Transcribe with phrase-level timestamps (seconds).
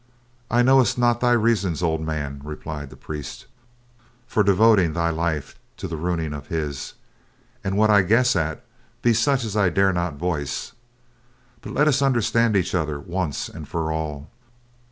[0.49, 3.45] "I know not thy reasons, old man," replied the priest,
[4.25, 6.95] "for devoting thy life to the ruining of his,
[7.63, 8.65] and what I guess at
[9.03, 10.71] be such as I dare not voice;
[11.61, 14.31] but let us understand each other once and for all.